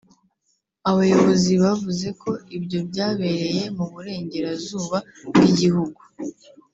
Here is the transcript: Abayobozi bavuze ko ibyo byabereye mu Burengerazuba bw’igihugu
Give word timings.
Abayobozi 0.89 1.51
bavuze 1.63 2.07
ko 2.21 2.29
ibyo 2.57 2.79
byabereye 2.89 3.63
mu 3.77 3.85
Burengerazuba 3.93 4.97
bw’igihugu 5.29 6.01